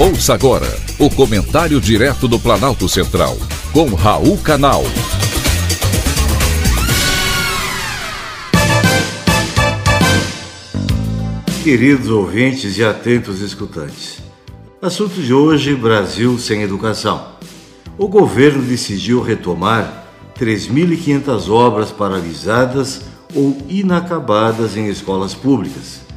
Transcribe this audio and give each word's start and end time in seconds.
Ouça 0.00 0.32
agora 0.32 0.68
o 0.96 1.10
comentário 1.10 1.80
direto 1.80 2.28
do 2.28 2.38
Planalto 2.38 2.88
Central, 2.88 3.36
com 3.72 3.92
Raul 3.96 4.38
Canal. 4.38 4.84
Queridos 11.64 12.08
ouvintes 12.08 12.78
e 12.78 12.84
atentos 12.84 13.40
escutantes, 13.40 14.22
assunto 14.80 15.20
de 15.20 15.34
hoje: 15.34 15.74
Brasil 15.74 16.38
sem 16.38 16.62
educação. 16.62 17.32
O 17.98 18.06
governo 18.06 18.62
decidiu 18.62 19.20
retomar 19.20 20.06
3.500 20.38 21.50
obras 21.50 21.90
paralisadas 21.90 23.00
ou 23.34 23.58
inacabadas 23.68 24.76
em 24.76 24.86
escolas 24.86 25.34
públicas. 25.34 26.07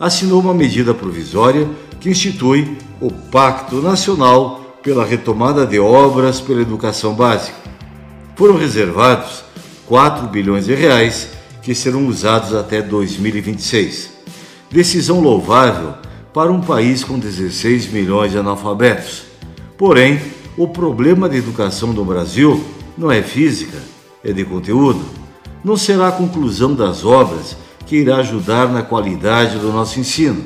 Assinou 0.00 0.40
uma 0.40 0.54
medida 0.54 0.94
provisória 0.94 1.68
que 2.00 2.08
institui 2.08 2.78
o 2.98 3.12
Pacto 3.12 3.82
Nacional 3.82 4.78
pela 4.82 5.04
Retomada 5.04 5.66
de 5.66 5.78
Obras 5.78 6.40
pela 6.40 6.62
Educação 6.62 7.12
Básica. 7.12 7.58
Foram 8.34 8.56
reservados 8.56 9.44
4 9.86 10.26
bilhões 10.28 10.64
de 10.64 10.74
reais 10.74 11.28
que 11.62 11.74
serão 11.74 12.06
usados 12.06 12.54
até 12.54 12.80
2026. 12.80 14.10
Decisão 14.70 15.20
louvável 15.20 15.92
para 16.32 16.50
um 16.50 16.62
país 16.62 17.04
com 17.04 17.18
16 17.18 17.92
milhões 17.92 18.32
de 18.32 18.38
analfabetos. 18.38 19.24
Porém, 19.76 20.18
o 20.56 20.66
problema 20.66 21.28
da 21.28 21.36
educação 21.36 21.92
do 21.92 22.06
Brasil 22.06 22.64
não 22.96 23.12
é 23.12 23.20
física, 23.20 23.76
é 24.24 24.32
de 24.32 24.46
conteúdo. 24.46 25.04
Não 25.62 25.76
será 25.76 26.08
a 26.08 26.12
conclusão 26.12 26.74
das 26.74 27.04
obras 27.04 27.54
que 27.90 27.96
irá 27.96 28.18
ajudar 28.18 28.68
na 28.68 28.84
qualidade 28.84 29.58
do 29.58 29.72
nosso 29.72 29.98
ensino. 29.98 30.44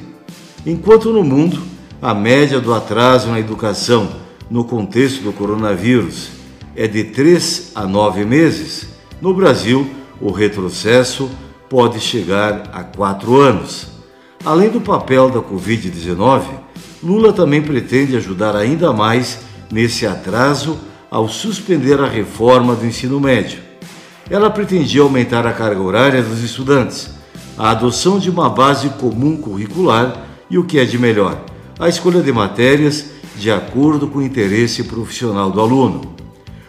Enquanto 0.64 1.12
no 1.12 1.22
mundo, 1.22 1.60
a 2.00 2.14
média 2.14 2.58
do 2.58 2.72
atraso 2.72 3.28
na 3.28 3.38
educação 3.38 4.08
no 4.50 4.64
contexto 4.64 5.22
do 5.22 5.30
coronavírus 5.30 6.30
é 6.74 6.88
de 6.88 7.04
3 7.04 7.72
a 7.74 7.86
9 7.86 8.24
meses, 8.24 8.86
no 9.20 9.34
Brasil, 9.34 9.86
o 10.22 10.30
retrocesso 10.30 11.30
pode 11.68 12.00
chegar 12.00 12.70
a 12.72 12.82
4 12.82 13.38
anos. 13.38 13.88
Além 14.42 14.70
do 14.70 14.80
papel 14.80 15.28
da 15.28 15.40
Covid-19, 15.40 16.44
Lula 17.02 17.30
também 17.30 17.60
pretende 17.60 18.16
ajudar 18.16 18.56
ainda 18.56 18.90
mais 18.90 19.40
nesse 19.70 20.06
atraso 20.06 20.78
ao 21.10 21.28
suspender 21.28 22.00
a 22.00 22.08
reforma 22.08 22.74
do 22.74 22.86
ensino 22.86 23.20
médio. 23.20 23.58
Ela 24.30 24.48
pretendia 24.48 25.02
aumentar 25.02 25.46
a 25.46 25.52
carga 25.52 25.82
horária 25.82 26.22
dos 26.22 26.42
estudantes, 26.42 27.22
a 27.56 27.70
adoção 27.70 28.18
de 28.18 28.30
uma 28.30 28.48
base 28.48 28.88
comum 28.90 29.36
curricular 29.36 30.26
e 30.50 30.58
o 30.58 30.64
que 30.64 30.78
é 30.78 30.84
de 30.84 30.98
melhor, 30.98 31.44
a 31.78 31.88
escolha 31.88 32.22
de 32.22 32.32
matérias 32.32 33.06
de 33.36 33.50
acordo 33.50 34.06
com 34.06 34.18
o 34.18 34.22
interesse 34.22 34.84
profissional 34.84 35.50
do 35.50 35.60
aluno. 35.60 36.14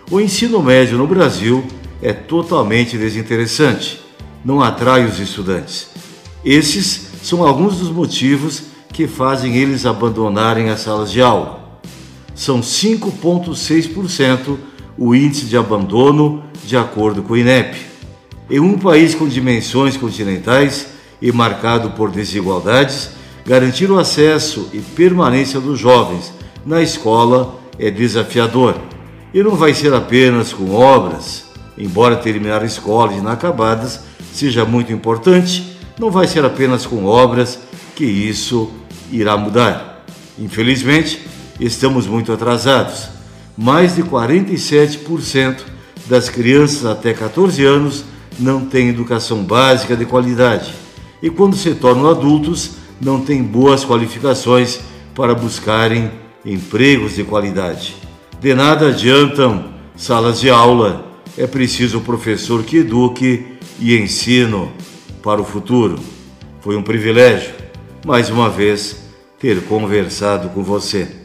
O 0.10 0.20
ensino 0.20 0.62
médio 0.62 0.98
no 0.98 1.08
Brasil 1.08 1.64
é 2.02 2.14
totalmente 2.14 2.98
desinteressante, 2.98 4.02
não 4.44 4.62
atrai 4.62 5.06
os 5.06 5.20
estudantes. 5.20 5.88
Esses 6.44 7.10
são 7.24 7.44
alguns 7.44 7.78
dos 7.78 7.90
motivos 7.90 8.64
que 8.94 9.08
fazem 9.08 9.56
eles 9.56 9.86
abandonarem 9.86 10.70
as 10.70 10.82
salas 10.82 11.12
de 11.12 11.22
aula 11.22 11.66
são 12.36 12.60
5,6% 12.60 14.58
o 14.98 15.16
índice 15.16 15.46
de 15.46 15.58
abandono, 15.58 16.44
de 16.66 16.78
acordo 16.78 17.24
com 17.24 17.34
o 17.34 17.38
INEP. 17.38 17.95
Em 18.50 18.60
um 18.60 18.78
país 18.78 19.16
com 19.16 19.28
dimensões 19.28 19.98
continentais 19.98 20.88
e 21.20 21.32
marcado 21.32 21.92
por 21.92 22.12
desigualdades, 22.12 23.10
garantir 23.44 23.90
o 23.90 23.98
acesso 23.98 24.70
e 24.72 24.80
permanência 24.80 25.60
dos 25.60 25.80
jovens 25.80 26.32
na 26.64 26.82
escola 26.82 27.60
é 27.80 27.90
desafiador. 27.90 28.76
E 29.34 29.42
não 29.42 29.56
vai 29.56 29.74
ser 29.74 29.94
apenas 29.94 30.54
com 30.54 30.72
obras, 30.76 31.46
embora 31.76 32.16
terminar 32.16 32.62
a 32.62 32.66
escola 32.66 33.14
inacabadas 33.14 34.02
seja 34.32 34.64
muito 34.64 34.94
importante, 34.94 35.78
não 35.98 36.12
vai 36.12 36.28
ser 36.28 36.46
apenas 36.46 36.86
com 36.86 37.06
obras 37.06 37.58
que 37.96 38.06
isso 38.06 38.70
irá 39.12 39.36
mudar. 39.38 40.06
Infelizmente, 40.38 41.26
estamos 41.60 42.06
muito 42.06 42.32
atrasados. 42.32 43.08
Mais 43.58 43.96
de 43.96 44.04
47% 44.04 45.62
das 46.06 46.30
crianças 46.30 46.86
até 46.86 47.14
14 47.14 47.64
anos 47.64 48.04
não 48.40 48.66
têm 48.66 48.90
educação 48.90 49.44
básica 49.44 49.96
de 49.96 50.06
qualidade 50.06 50.74
e, 51.22 51.30
quando 51.30 51.56
se 51.56 51.74
tornam 51.76 52.10
adultos, 52.10 52.72
não 53.02 53.22
têm 53.22 53.44
boas 53.44 53.84
qualificações 53.84 54.80
para 55.14 55.34
buscarem 55.34 56.12
empregos 56.46 57.16
de 57.16 57.24
qualidade. 57.24 57.96
De 58.40 58.54
nada 58.54 58.90
adiantam 58.90 59.74
salas 59.96 60.40
de 60.40 60.50
aula, 60.50 61.06
é 61.38 61.48
preciso 61.48 62.00
um 62.00 62.04
professor 62.04 62.64
que 62.64 62.78
eduque 62.78 63.46
e 63.80 63.98
ensino 63.98 64.72
para 65.24 65.42
o 65.42 65.46
futuro. 65.46 66.00
Foi 66.62 66.76
um 66.76 66.84
privilégio, 66.84 67.54
mais 68.06 68.30
uma 68.30 68.50
vez, 68.50 68.98
ter 69.40 69.64
conversado 69.64 70.50
com 70.50 70.64
você. 70.64 71.25